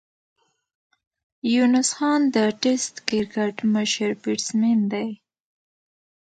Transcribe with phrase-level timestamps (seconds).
[1.53, 5.09] یونس خان د ټېسټ کرکټ مشر بېټسمېن دئ.